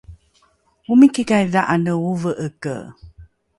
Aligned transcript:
omikikai 0.91 1.45
dha’ane 1.53 1.91
’ovake? 2.09 2.75